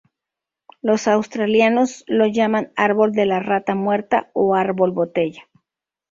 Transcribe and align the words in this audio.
Los 0.81 1.07
australianos 1.07 2.03
lo 2.07 2.25
llaman 2.25 2.71
árbol 2.75 3.11
de 3.11 3.27
la 3.27 3.39
rata 3.39 3.75
muerta 3.75 4.31
o 4.33 4.55
árbol 4.55 4.89
botella. 4.93 5.43